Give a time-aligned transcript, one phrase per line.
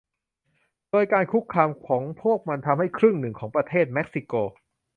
[0.89, 4.33] โดยการคุกคามของพวกมันทำให้ครึ่งหนึ่งของประเทศเม็กซิโก